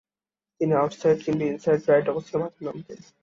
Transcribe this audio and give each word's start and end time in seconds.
তিনি 0.61 0.73
আউটসাইড 0.73 1.17
কিংবা 1.25 1.45
ইনসাইড-রাইট 1.45 2.05
অবস্থানে 2.09 2.41
মাঠে 2.43 2.61
নামতেন। 2.65 2.99